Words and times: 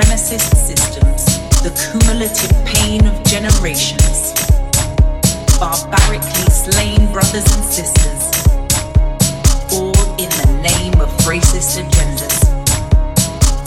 supremacist 0.00 0.56
systems, 0.56 1.24
the 1.62 1.70
cumulative 1.76 2.50
pain 2.64 3.06
of 3.06 3.22
generations, 3.24 4.32
barbarically 5.58 6.48
slain 6.48 7.12
brothers 7.12 7.44
and 7.52 7.64
sisters, 7.64 8.24
all 9.72 9.96
in 10.16 10.30
the 10.40 10.60
name 10.62 10.94
of 11.00 11.08
racist 11.28 11.76
agendas. 11.76 12.48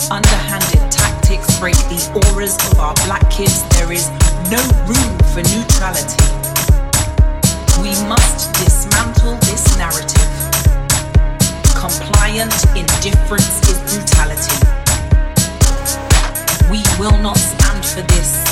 Underhanded 0.10 0.92
tactics 0.92 1.60
break 1.60 1.76
the 1.90 2.02
auras 2.34 2.56
of 2.72 2.80
our 2.80 2.96
black 3.06 3.30
kids. 3.30 3.64
There 3.78 3.92
is 3.92 4.10
no 4.50 4.62
room 4.90 5.14
for 5.34 5.44
neutrality. 5.54 6.26
We 7.82 7.94
must 8.10 8.54
dismantle 8.54 9.36
this 9.46 9.78
narrative. 9.78 10.30
Compliant 11.76 12.54
indifference 12.76 13.70
is 13.70 13.78
brutality 13.92 14.83
will 17.00 17.18
not 17.20 17.38
stand 17.38 17.86
for 17.86 18.02
this. 18.14 18.44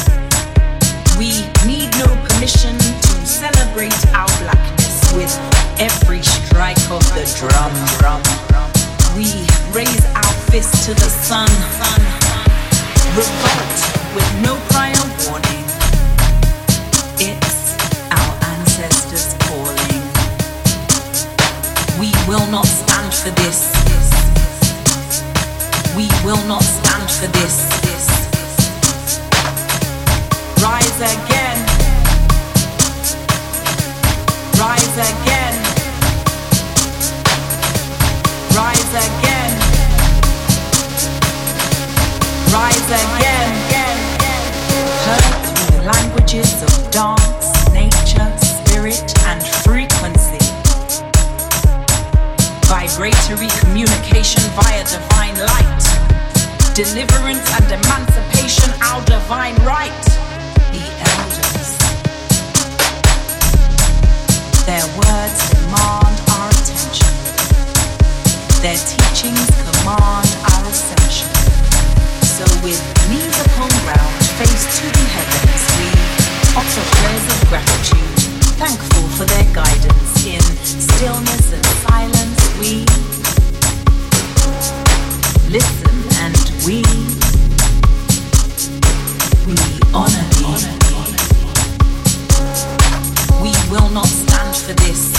We 1.18 1.46
need 1.66 1.90
no 2.00 2.08
permission 2.28 2.78
to 2.78 3.14
celebrate 3.26 3.94
our 4.16 4.28
blackness 4.42 5.14
with 5.14 5.34
every 5.80 6.24
strike 6.24 6.82
of 6.90 7.04
the 7.14 7.26
drum. 7.38 8.22
We 9.16 9.46
raise 9.74 10.06
our 10.16 10.34
fist 10.50 10.86
to 10.86 10.94
the 10.94 11.10
sun, 11.10 11.50
revolt 13.16 13.80
with 14.16 14.30
no 14.42 14.56
prior 14.70 15.04
warning. 15.28 15.66
It's 17.20 17.78
our 18.10 18.34
ancestors 18.58 19.36
calling. 19.46 20.02
We 22.00 22.12
will 22.28 22.48
not 22.50 22.66
stand 22.66 23.14
for 23.14 23.30
this. 23.42 23.72
We 25.96 26.08
will 26.26 26.44
not 26.48 26.64
stand 26.64 27.12
for 27.12 27.28
this. 27.28 27.91
again. 31.02 31.58
Rise 34.60 34.98
again. 35.10 35.56
Rise 38.56 38.94
again. 38.94 39.52
Rise 42.54 42.92
again. 43.02 43.52
Languages 45.84 46.62
of 46.62 46.92
dance, 46.92 47.50
nature, 47.74 48.32
spirit, 48.38 49.14
and 49.26 49.42
frequency. 49.66 50.38
Vibratory 52.70 53.50
communication 53.60 54.44
via 54.54 54.84
divine 54.84 55.38
light 55.48 56.02
deliverance 56.74 57.46
and 57.60 57.66
emancipation, 57.66 58.72
our 58.82 59.04
divine 59.06 59.56
right. 59.66 60.31
Their 64.72 64.88
words 65.04 65.42
command 65.52 66.16
our 66.32 66.48
attention. 66.48 67.12
Their 68.64 68.80
teachings 68.80 69.52
command 69.68 70.32
our 70.48 70.64
ascension. 70.64 71.28
So 72.24 72.48
with 72.64 72.80
knees 73.12 73.36
upon 73.48 73.68
ground, 73.84 74.16
face 74.40 74.80
to 74.80 74.86
the 74.88 75.06
heavens, 75.12 75.62
we 75.76 75.88
offer 76.56 76.84
prayers 76.96 77.26
of 77.36 77.50
gratitude, 77.50 78.16
thankful 78.64 79.10
for 79.18 79.26
their 79.26 79.44
guidance. 79.54 80.26
In 80.26 80.40
stillness 80.64 81.52
and 81.52 81.66
silence, 81.84 82.40
we 82.58 82.86
listen 85.52 85.98
and 86.24 86.40
we 86.66 86.80
we 89.46 89.94
honor. 89.94 90.31
will 93.72 93.90
not 93.90 94.06
stand 94.06 94.54
for 94.54 94.74
this. 94.84 95.16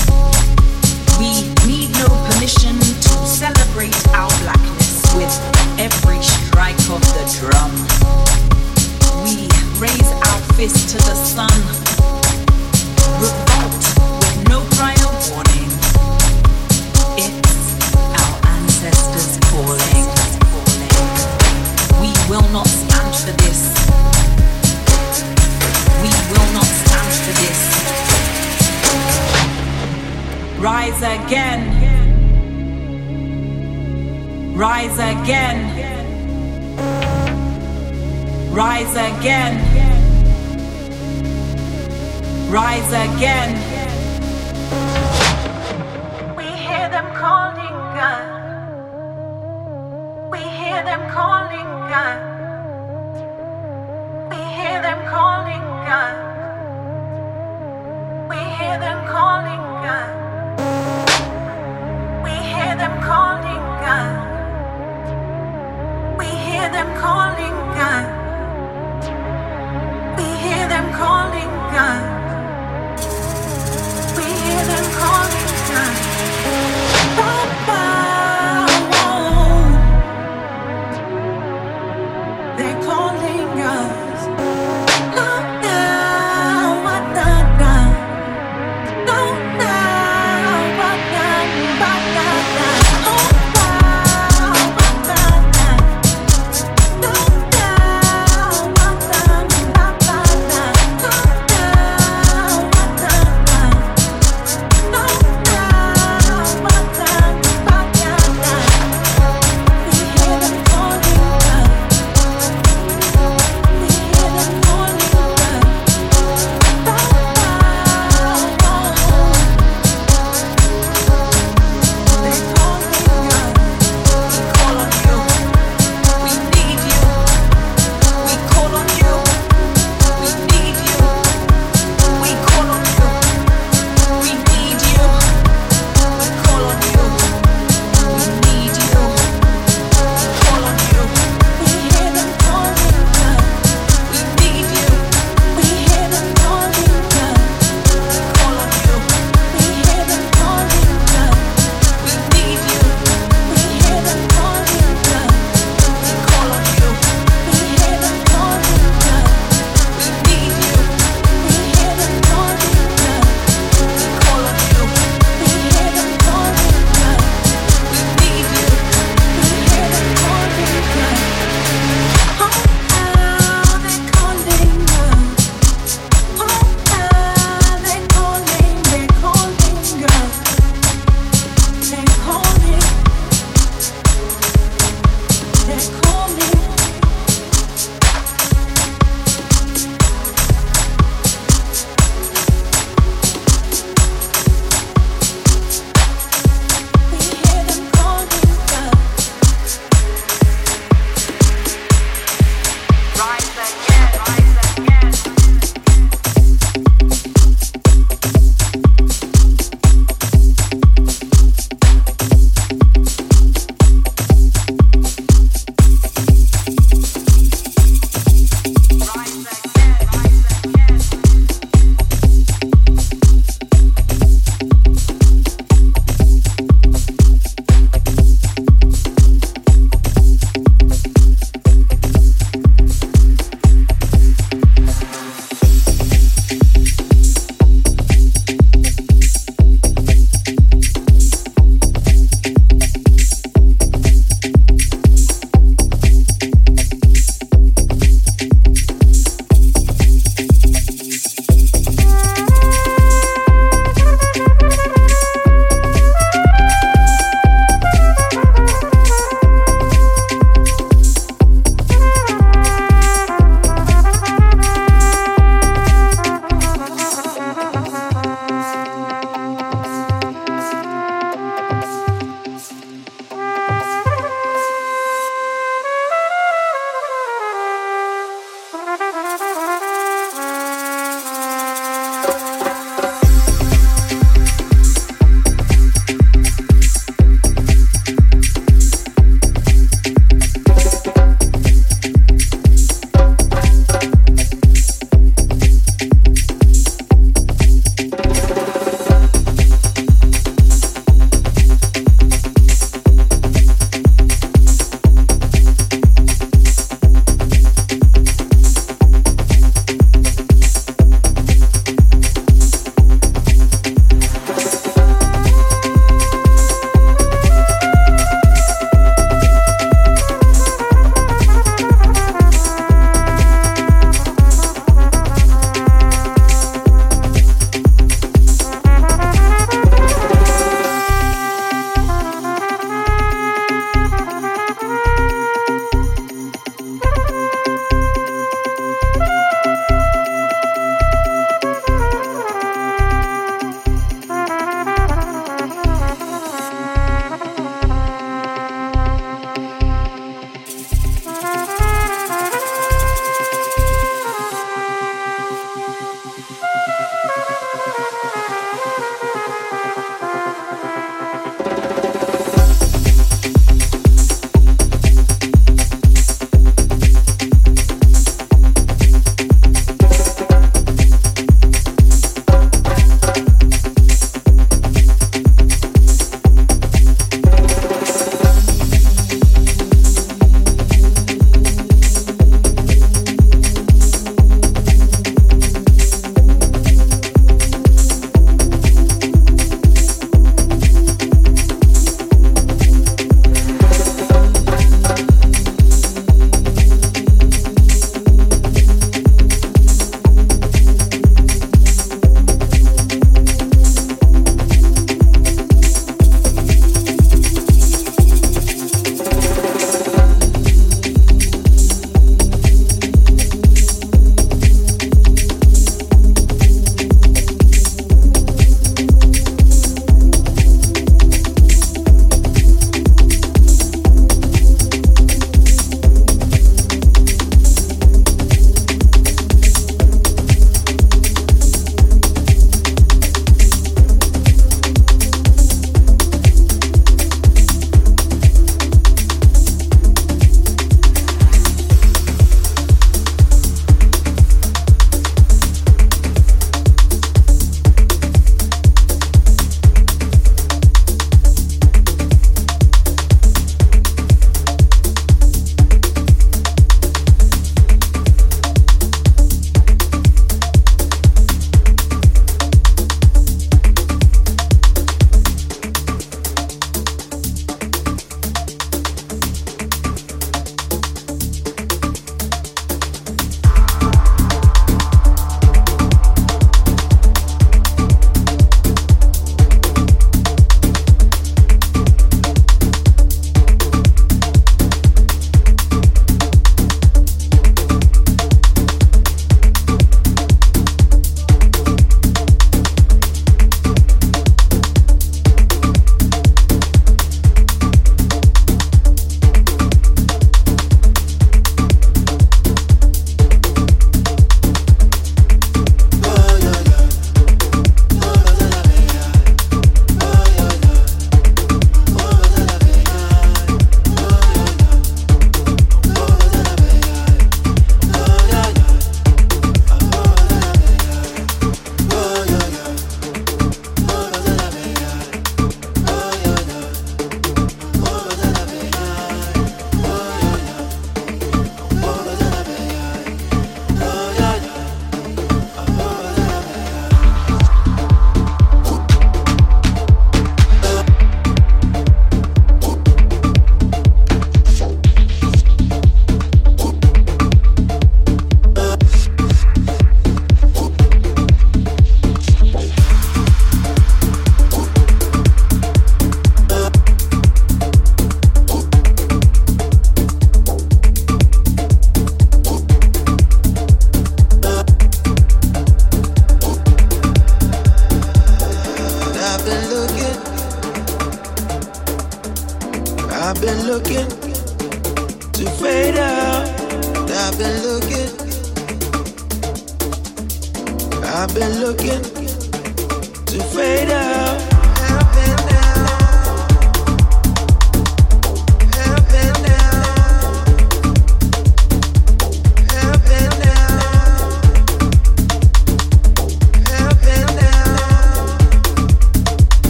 We 1.19 1.49
need 1.67 1.91
no 1.97 2.07
permission 2.29 2.79
to 2.79 3.13
celebrate 3.25 3.97
our 4.09 4.29
blackness 4.45 5.01
with 5.17 5.33
every 5.81 6.21
strike 6.21 6.79
of 6.93 7.01
the 7.17 7.25
drum. 7.41 7.73
We 9.25 9.49
raise 9.81 10.13
our 10.29 10.41
fist 10.53 10.91
to 10.91 10.99
the 10.99 11.15
sun 11.15 11.92
Rise 30.93 31.25
again. 31.25 31.63
Rise 34.55 34.99
again. 34.99 35.59
Rise 38.53 38.95
again. 38.97 39.55
Rise 42.51 42.93
again. 42.93 43.72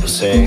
people 0.00 0.08
say 0.08 0.39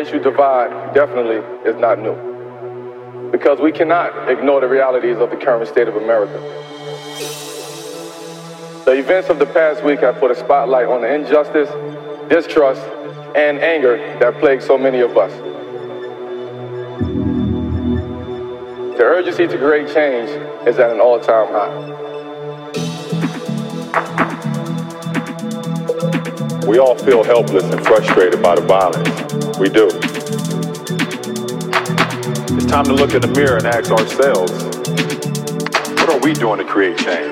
race 0.00 0.22
divide 0.22 0.94
definitely 0.94 1.36
is 1.68 1.76
not 1.76 1.98
new. 1.98 2.16
Because 3.30 3.60
we 3.60 3.70
cannot 3.70 4.30
ignore 4.30 4.60
the 4.60 4.68
realities 4.68 5.18
of 5.18 5.30
the 5.30 5.36
current 5.36 5.68
state 5.68 5.88
of 5.88 5.96
America. 5.96 6.38
The 8.86 8.92
events 8.92 9.28
of 9.28 9.38
the 9.38 9.46
past 9.46 9.84
week 9.84 10.00
have 10.00 10.18
put 10.18 10.30
a 10.30 10.34
spotlight 10.34 10.86
on 10.86 11.02
the 11.02 11.14
injustice, 11.14 11.68
distrust, 12.28 12.80
and 13.36 13.58
anger 13.58 13.98
that 14.20 14.40
plague 14.40 14.62
so 14.62 14.78
many 14.78 15.00
of 15.00 15.16
us. 15.16 15.32
The 18.96 19.04
urgency 19.04 19.46
to 19.46 19.58
create 19.58 19.92
change 19.94 20.30
is 20.66 20.78
at 20.78 20.90
an 20.90 21.00
all-time 21.00 21.48
high. 21.48 21.96
We 26.66 26.78
all 26.78 26.94
feel 26.96 27.22
helpless 27.22 27.64
and 27.64 27.84
frustrated 27.86 28.42
by 28.42 28.54
the 28.54 28.62
violence. 28.62 29.49
We 29.60 29.68
do. 29.68 29.88
It's 32.56 32.64
time 32.64 32.86
to 32.86 32.94
look 32.94 33.12
in 33.12 33.20
the 33.20 33.30
mirror 33.36 33.58
and 33.58 33.66
ask 33.66 33.90
ourselves, 33.90 34.52
what 36.00 36.08
are 36.08 36.18
we 36.20 36.32
doing 36.32 36.60
to 36.60 36.64
create 36.64 36.96
change? 36.96 37.29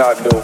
Not 0.00 0.18
new. 0.22 0.40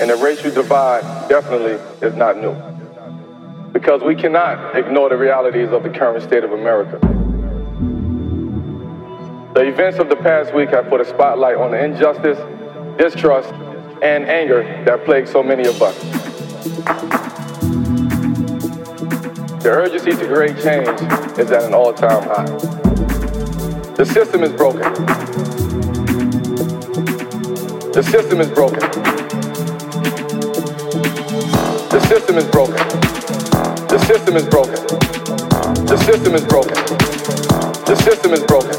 And 0.00 0.10
the 0.10 0.16
racial 0.22 0.52
divide 0.52 1.28
definitely 1.28 1.72
is 2.06 2.14
not 2.14 2.36
new. 2.36 2.54
Because 3.72 4.00
we 4.02 4.14
cannot 4.14 4.76
ignore 4.76 5.08
the 5.08 5.16
realities 5.16 5.70
of 5.70 5.82
the 5.82 5.90
current 5.90 6.22
state 6.22 6.44
of 6.44 6.52
America. 6.52 7.00
The 9.54 9.66
events 9.66 9.98
of 9.98 10.08
the 10.08 10.14
past 10.14 10.54
week 10.54 10.68
have 10.68 10.88
put 10.88 11.00
a 11.00 11.04
spotlight 11.04 11.56
on 11.56 11.72
the 11.72 11.84
injustice, 11.84 12.38
distrust, 12.96 13.52
and 14.00 14.26
anger 14.26 14.62
that 14.84 15.04
plague 15.04 15.26
so 15.26 15.42
many 15.42 15.66
of 15.66 15.82
us. 15.82 16.00
The 19.64 19.70
urgency 19.70 20.12
to 20.12 20.26
create 20.28 20.62
change 20.62 20.88
is 21.40 21.50
at 21.50 21.64
an 21.64 21.74
all-time 21.74 22.22
high. 22.22 22.46
The 23.96 24.04
system 24.04 24.44
is 24.44 24.52
broken. 24.52 25.57
The 27.98 28.04
system 28.04 28.40
is 28.40 28.48
broken. 28.50 28.78
The 31.90 32.00
system 32.06 32.38
is 32.38 32.44
broken. 32.46 32.76
The 33.88 33.98
system 34.06 34.36
is 34.36 34.46
broken. 34.46 34.74
The 35.84 35.96
system 36.06 36.34
is 36.36 36.44
broken. 36.44 36.74
The 37.86 37.96
system 37.96 38.34
is 38.34 38.44
broken. 38.44 38.70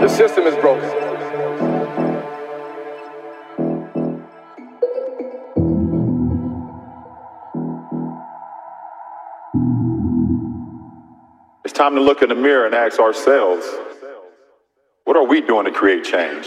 The 0.00 0.08
system 0.08 0.46
is 0.46 0.56
broken. 0.56 1.09
Time 11.80 11.94
to 11.94 12.00
look 12.02 12.20
in 12.20 12.28
the 12.28 12.34
mirror 12.34 12.66
and 12.66 12.74
ask 12.74 13.00
ourselves, 13.00 13.66
what 15.04 15.16
are 15.16 15.26
we 15.26 15.40
doing 15.40 15.64
to 15.64 15.70
create 15.70 16.04
change? 16.04 16.46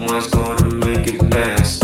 one's 0.00 0.26
gonna 0.28 0.74
make 0.86 1.06
it 1.06 1.22
last. 1.30 1.79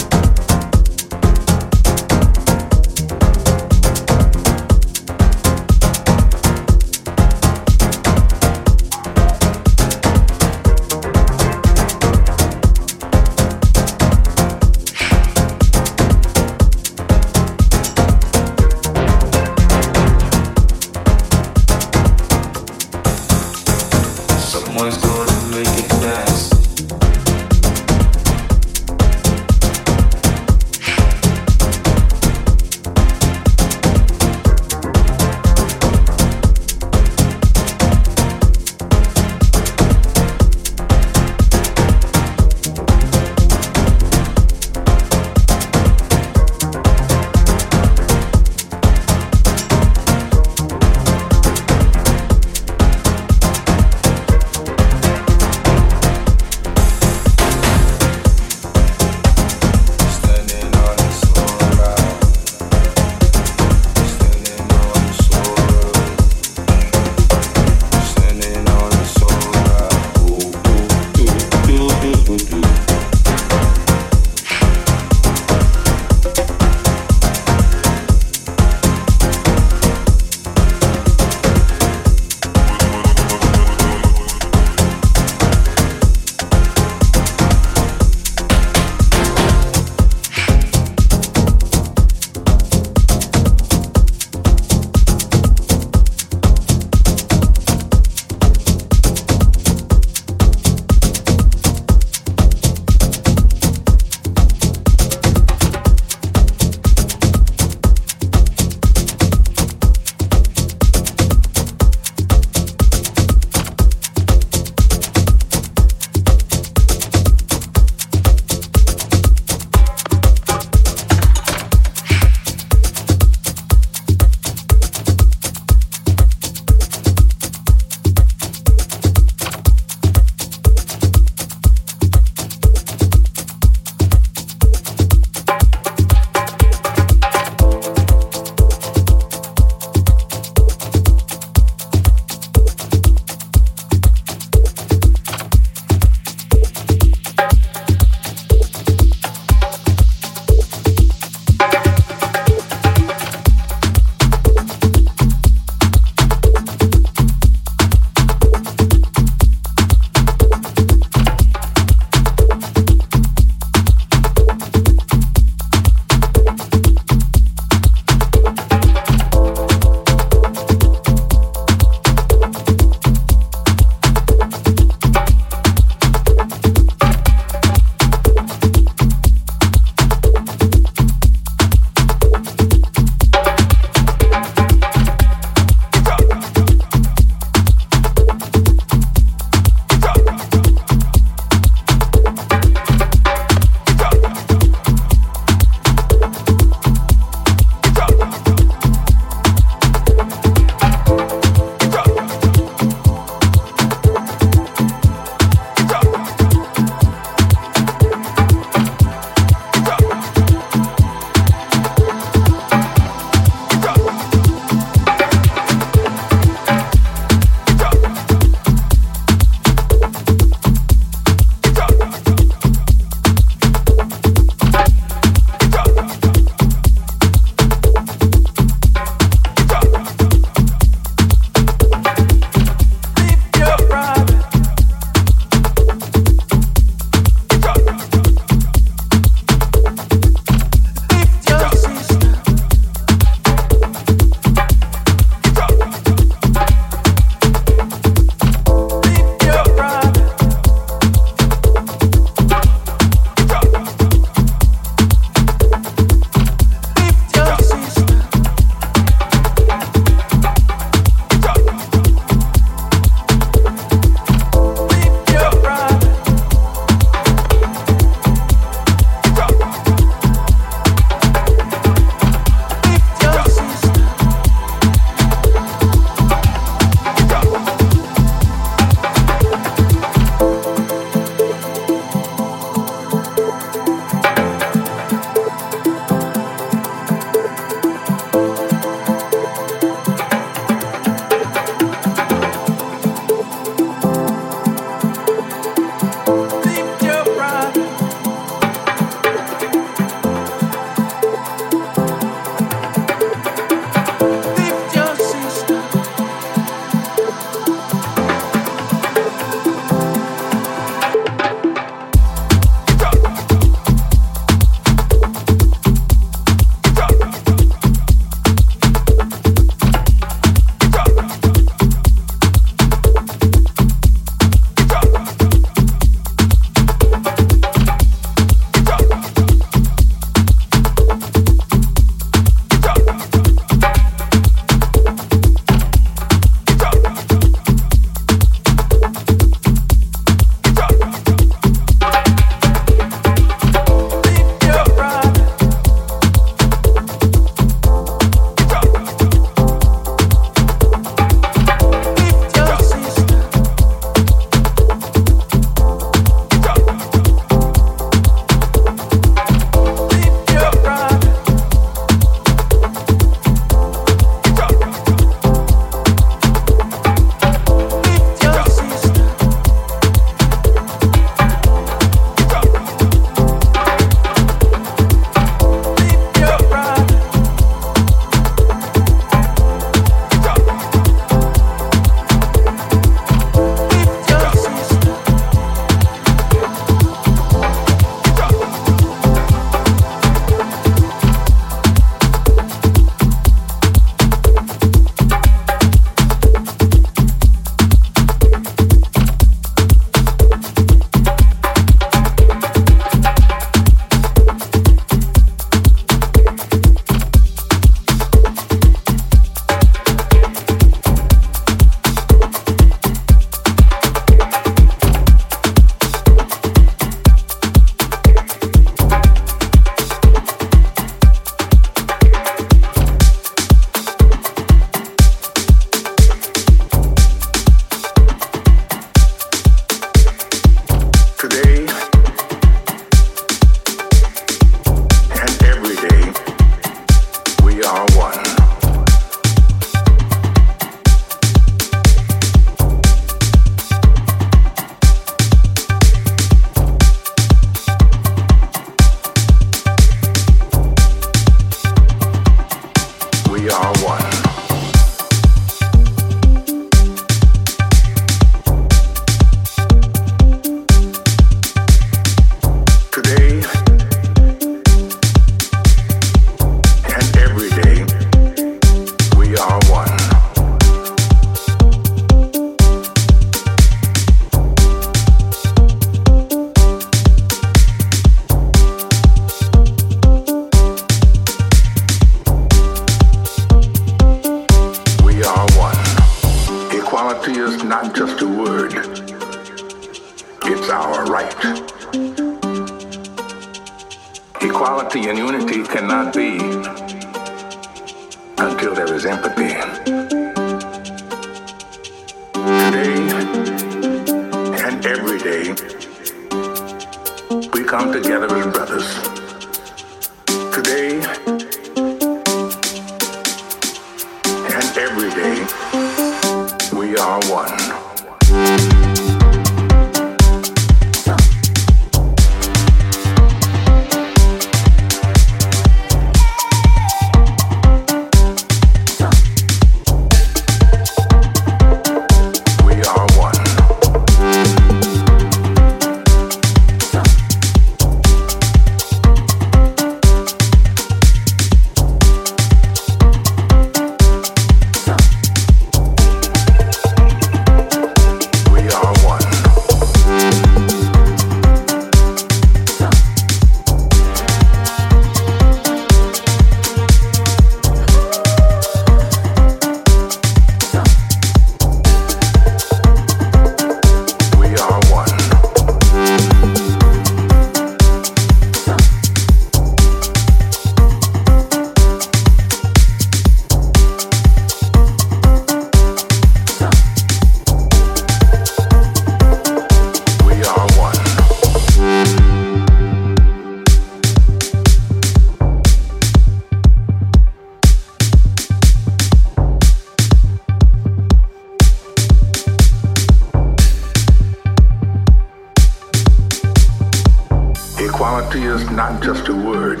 Equality 598.56 598.84
is 598.84 598.90
not 598.90 599.22
just 599.22 599.48
a 599.48 599.54
word. 599.54 600.00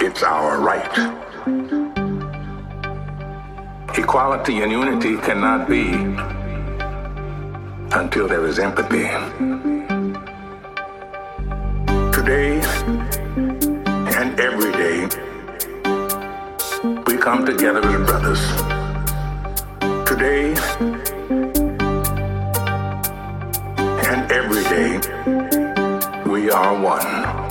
It's 0.00 0.24
our 0.24 0.60
right. 0.60 0.98
Equality 3.96 4.62
and 4.62 4.72
unity 4.72 5.16
cannot 5.18 5.68
be 5.68 5.92
until 7.96 8.26
there 8.26 8.44
is 8.46 8.58
empathy. 8.58 9.06
Today 12.10 12.60
and 14.18 14.40
every 14.40 14.72
day, 14.72 15.06
we 17.06 17.16
come 17.16 17.46
together 17.46 17.80
as 17.86 18.06
brothers. 18.08 18.42
Today 20.04 20.52
and 24.10 24.32
every 24.32 24.64
day, 24.64 25.51
are 26.52 26.78
one. 26.78 27.41